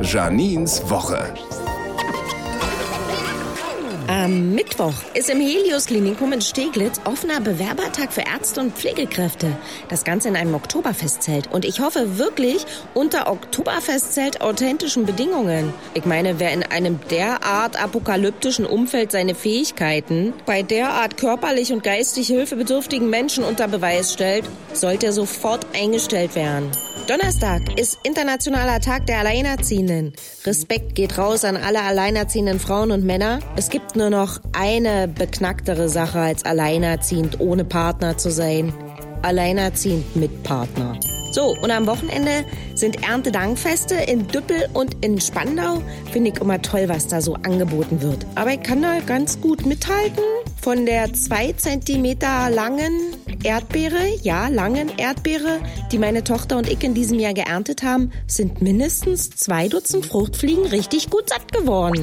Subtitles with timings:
[0.00, 1.32] Janins Woche.
[4.08, 9.56] Am Mittwoch ist im Helios Klinikum in Steglitz offener Bewerbertag für Ärzte und Pflegekräfte.
[9.88, 11.50] Das Ganze in einem Oktoberfestzelt.
[11.52, 12.64] Und ich hoffe wirklich
[12.94, 15.74] unter Oktoberfestzelt authentischen Bedingungen.
[15.94, 22.28] Ich meine, wer in einem derart apokalyptischen Umfeld seine Fähigkeiten bei derart körperlich und geistig
[22.28, 26.70] hilfebedürftigen Menschen unter Beweis stellt, sollte sofort eingestellt werden.
[27.08, 30.12] Donnerstag ist Internationaler Tag der Alleinerziehenden.
[30.44, 33.38] Respekt geht raus an alle alleinerziehenden Frauen und Männer.
[33.54, 38.72] Es gibt nur noch eine beknacktere Sache als alleinerziehend ohne Partner zu sein.
[39.22, 40.98] Alleinerziehend mit Partner.
[41.32, 45.82] So, und am Wochenende sind Erntedankfeste in Düppel und in Spandau.
[46.10, 48.24] Finde ich immer toll, was da so angeboten wird.
[48.36, 50.22] Aber ich kann da ganz gut mithalten.
[50.62, 55.60] Von der zwei Zentimeter langen Erdbeere, ja, langen Erdbeere,
[55.92, 60.64] die meine Tochter und ich in diesem Jahr geerntet haben, sind mindestens zwei Dutzend Fruchtfliegen
[60.66, 62.02] richtig gut satt geworden.